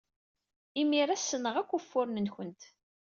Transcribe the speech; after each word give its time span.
Imir-a, 0.81 1.15
ssneɣ 1.19 1.55
akk 1.61 1.71
ufuren-nwent! 1.77 2.61